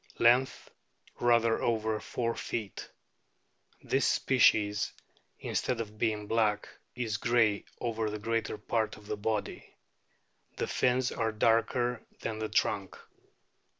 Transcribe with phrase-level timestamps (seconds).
[0.17, 0.71] Length,
[1.19, 2.89] rather over four feet.
[3.83, 4.93] This species,
[5.39, 9.75] instead of being black, is grey over the greater part of the body;
[10.55, 12.97] the fins are darker than the trunk.